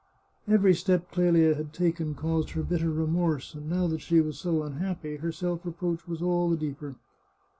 [0.47, 4.63] Every step Clelia had taken caused her bitter remorse, and now that she was so
[4.63, 6.95] unhappy, her self reproach was all the deeper.